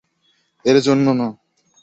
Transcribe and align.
এর 0.65 0.77
জন্য 0.81 1.05
না। 1.13 1.27